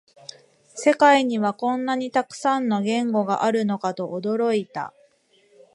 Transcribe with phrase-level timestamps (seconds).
[0.73, 4.95] 世界にはこんなにたくさんの言語があるのかと驚いた